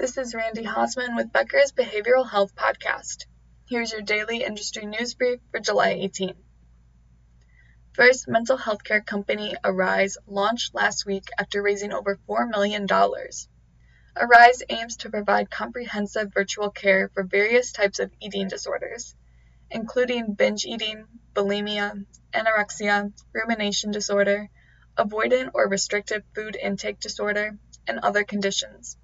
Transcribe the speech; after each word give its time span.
This 0.00 0.16
is 0.16 0.34
Randi 0.34 0.64
Haseman 0.64 1.14
with 1.14 1.30
Becker's 1.30 1.72
Behavioral 1.72 2.26
Health 2.26 2.56
Podcast. 2.56 3.26
Here's 3.68 3.92
your 3.92 4.00
daily 4.00 4.42
industry 4.42 4.86
news 4.86 5.12
brief 5.12 5.40
for 5.50 5.60
July 5.60 5.90
18. 5.90 6.32
First 7.92 8.26
mental 8.26 8.56
health 8.56 8.82
care 8.82 9.02
company 9.02 9.54
Arise 9.62 10.16
launched 10.26 10.74
last 10.74 11.04
week 11.04 11.28
after 11.38 11.60
raising 11.60 11.92
over 11.92 12.18
$4 12.26 12.48
million. 12.48 12.86
Arise 14.16 14.62
aims 14.70 14.96
to 14.96 15.10
provide 15.10 15.50
comprehensive 15.50 16.32
virtual 16.32 16.70
care 16.70 17.10
for 17.10 17.22
various 17.22 17.70
types 17.70 17.98
of 17.98 18.10
eating 18.22 18.48
disorders, 18.48 19.14
including 19.70 20.32
binge 20.32 20.64
eating, 20.64 21.04
bulimia, 21.34 22.06
anorexia, 22.32 23.12
rumination 23.34 23.90
disorder, 23.90 24.48
avoidant 24.96 25.50
or 25.52 25.68
restrictive 25.68 26.22
food 26.34 26.56
intake 26.56 27.00
disorder, 27.00 27.58
and 27.86 27.98
other 27.98 28.24
conditions. 28.24 28.96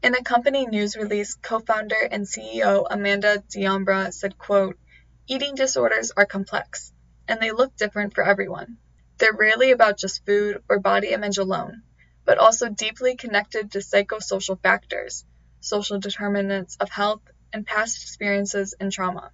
In 0.00 0.14
a 0.14 0.22
company 0.22 0.64
news 0.64 0.96
release, 0.96 1.34
co-founder 1.34 2.08
and 2.12 2.24
CEO 2.24 2.86
Amanda 2.88 3.42
D'Ambra 3.50 4.12
said, 4.12 4.38
quote, 4.38 4.78
Eating 5.26 5.56
disorders 5.56 6.12
are 6.16 6.24
complex, 6.24 6.92
and 7.26 7.40
they 7.40 7.50
look 7.50 7.74
different 7.76 8.14
for 8.14 8.22
everyone. 8.22 8.78
They're 9.18 9.32
rarely 9.32 9.72
about 9.72 9.98
just 9.98 10.24
food 10.24 10.62
or 10.68 10.78
body 10.78 11.08
image 11.08 11.38
alone, 11.38 11.82
but 12.24 12.38
also 12.38 12.68
deeply 12.68 13.16
connected 13.16 13.72
to 13.72 13.78
psychosocial 13.78 14.62
factors, 14.62 15.24
social 15.60 15.98
determinants 15.98 16.76
of 16.76 16.90
health, 16.90 17.22
and 17.52 17.66
past 17.66 18.00
experiences 18.00 18.74
and 18.78 18.92
trauma. 18.92 19.32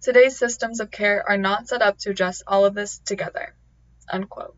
Today's 0.00 0.36
systems 0.36 0.80
of 0.80 0.90
care 0.90 1.22
are 1.28 1.38
not 1.38 1.68
set 1.68 1.80
up 1.80 1.96
to 1.98 2.10
address 2.10 2.42
all 2.44 2.64
of 2.64 2.74
this 2.74 2.98
together. 2.98 3.54
Unquote. 4.10 4.56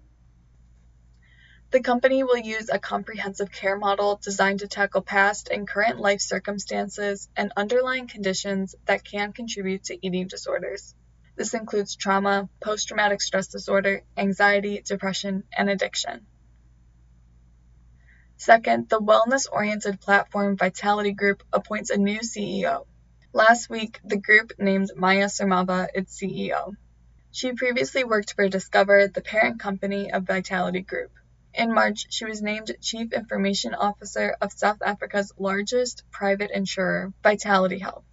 The 1.73 1.81
company 1.81 2.23
will 2.23 2.37
use 2.37 2.69
a 2.69 2.79
comprehensive 2.79 3.51
care 3.51 3.79
model 3.79 4.21
designed 4.23 4.61
to 4.61 4.69
tackle 4.69 5.01
past 5.01 5.49
and 5.49 5.67
current 5.67 5.99
life 5.99 6.21
circumstances 6.21 7.31
and 7.35 7.51
underlying 7.57 8.09
conditions 8.09 8.75
that 8.85 9.05
can 9.05 9.33
contribute 9.33 9.85
to 9.85 10.07
eating 10.07 10.27
disorders. 10.27 10.95
This 11.35 11.55
includes 11.55 11.97
trauma, 11.97 12.51
post 12.61 12.89
traumatic 12.89 13.23
stress 13.23 13.47
disorder, 13.47 14.03
anxiety, 14.19 14.83
depression, 14.85 15.45
and 15.51 15.71
addiction. 15.71 16.27
Second, 18.37 18.91
the 18.91 19.01
wellness 19.01 19.47
oriented 19.51 19.99
platform 19.99 20.59
Vitality 20.59 21.13
Group 21.13 21.43
appoints 21.55 21.89
a 21.89 21.97
new 21.97 22.21
CEO. 22.21 22.85
Last 23.33 23.71
week, 23.71 23.99
the 24.05 24.19
group 24.19 24.53
named 24.59 24.91
Maya 24.95 25.29
Sarmava 25.29 25.89
its 25.95 26.21
CEO. 26.21 26.77
She 27.31 27.55
previously 27.55 28.05
worked 28.05 28.35
for 28.35 28.47
Discover, 28.47 29.09
the 29.09 29.23
parent 29.23 29.59
company 29.59 30.13
of 30.13 30.25
Vitality 30.25 30.83
Group. 30.83 31.13
In 31.55 31.75
March, 31.75 32.07
she 32.09 32.25
was 32.25 32.41
named 32.41 32.75
Chief 32.81 33.13
Information 33.13 33.75
Officer 33.75 34.35
of 34.41 34.53
South 34.53 34.81
Africa's 34.81 35.35
largest 35.37 36.03
private 36.11 36.51
insurer, 36.51 37.13
Vitality 37.23 37.79
Health. 37.79 38.07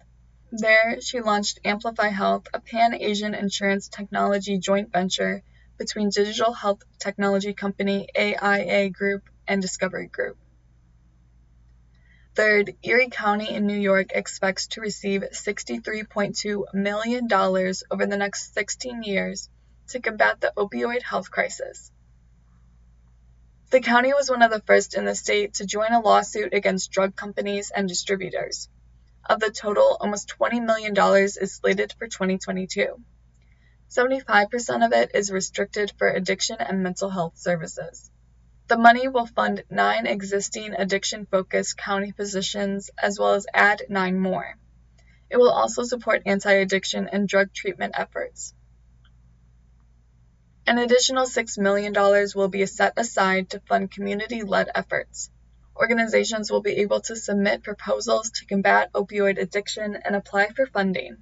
There, 0.52 1.00
she 1.00 1.20
launched 1.20 1.58
Amplify 1.64 2.08
Health, 2.08 2.48
a 2.52 2.60
pan 2.60 2.92
Asian 2.94 3.34
insurance 3.34 3.88
technology 3.88 4.58
joint 4.58 4.92
venture 4.92 5.42
between 5.78 6.10
digital 6.10 6.52
health 6.52 6.82
technology 6.98 7.54
company 7.54 8.08
AIA 8.14 8.90
Group 8.90 9.22
and 9.48 9.62
Discovery 9.62 10.08
Group. 10.08 10.36
Third, 12.34 12.76
Erie 12.82 13.08
County 13.08 13.48
in 13.48 13.66
New 13.66 13.78
York 13.78 14.12
expects 14.12 14.66
to 14.68 14.82
receive 14.82 15.22
$63.2 15.22 16.74
million 16.74 17.32
over 17.32 18.06
the 18.06 18.16
next 18.18 18.52
16 18.52 19.02
years 19.02 19.48
to 19.88 20.00
combat 20.00 20.40
the 20.42 20.52
opioid 20.58 21.02
health 21.02 21.30
crisis. 21.30 21.90
The 23.70 23.80
county 23.80 24.12
was 24.12 24.28
one 24.28 24.42
of 24.42 24.50
the 24.50 24.62
first 24.62 24.94
in 24.94 25.04
the 25.04 25.14
state 25.14 25.54
to 25.54 25.64
join 25.64 25.92
a 25.92 26.00
lawsuit 26.00 26.54
against 26.54 26.90
drug 26.90 27.14
companies 27.14 27.70
and 27.70 27.88
distributors. 27.88 28.68
Of 29.24 29.38
the 29.38 29.52
total, 29.52 29.96
almost 30.00 30.34
$20 30.40 30.64
million 30.66 30.92
is 31.40 31.54
slated 31.54 31.92
for 31.92 32.08
2022. 32.08 33.00
75% 33.88 34.84
of 34.86 34.92
it 34.92 35.12
is 35.14 35.30
restricted 35.30 35.92
for 35.96 36.08
addiction 36.08 36.56
and 36.58 36.82
mental 36.82 37.10
health 37.10 37.38
services. 37.38 38.10
The 38.66 38.76
money 38.76 39.06
will 39.06 39.26
fund 39.26 39.62
nine 39.70 40.08
existing 40.08 40.74
addiction 40.74 41.26
focused 41.26 41.76
county 41.76 42.10
positions 42.10 42.90
as 42.98 43.20
well 43.20 43.34
as 43.34 43.46
add 43.54 43.82
nine 43.88 44.18
more. 44.18 44.56
It 45.30 45.36
will 45.36 45.50
also 45.50 45.84
support 45.84 46.22
anti 46.26 46.54
addiction 46.54 47.08
and 47.08 47.28
drug 47.28 47.52
treatment 47.52 47.94
efforts. 47.96 48.52
An 50.66 50.78
additional 50.78 51.26
$6 51.26 51.58
million 51.58 51.92
will 52.34 52.48
be 52.48 52.64
set 52.66 52.92
aside 52.96 53.50
to 53.50 53.60
fund 53.60 53.90
community 53.90 54.42
led 54.42 54.68
efforts. 54.74 55.30
Organizations 55.76 56.50
will 56.50 56.60
be 56.60 56.80
able 56.82 57.00
to 57.00 57.16
submit 57.16 57.62
proposals 57.62 58.30
to 58.32 58.46
combat 58.46 58.92
opioid 58.92 59.40
addiction 59.40 59.96
and 59.96 60.14
apply 60.14 60.48
for 60.48 60.66
funding. 60.66 61.16